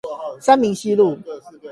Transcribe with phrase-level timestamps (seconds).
[0.39, 1.15] 三民西路